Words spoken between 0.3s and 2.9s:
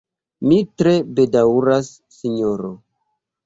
Mi tre bedaŭras, Sinjoro.